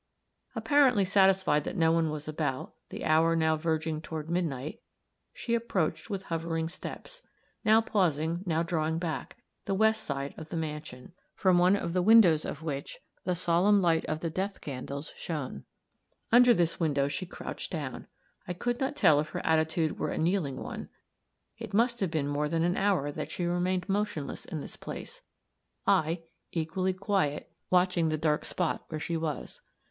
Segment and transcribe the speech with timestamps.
[0.55, 4.81] Apparently satisfied that no one was about the hour now verging toward midnight
[5.31, 7.21] she approached with hovering steps,
[7.63, 12.01] now pausing, now drawing back, the west side of the mansion, from one of the
[12.01, 15.65] windows of which the solemn light of the death candles shone.
[16.31, 18.07] Under this window she crouched down.
[18.47, 20.89] I could not tell if her attitude were a kneeling one.
[21.59, 25.21] It must have been more than an hour that she remained motionless in this place;
[25.85, 29.61] I, equally quiet, watching the dark spot where she was.